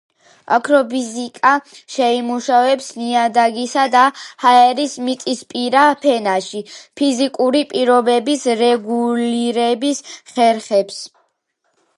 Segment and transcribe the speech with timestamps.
[0.55, 1.49] აგროფიზიკა
[1.95, 4.05] შეიმუშავებს ნიადაგისა და
[4.45, 6.63] ჰაერის მიწისპირა ფენაში
[7.01, 10.03] ფიზიკური პირობების რეგულირების
[10.33, 11.03] ხერხებს.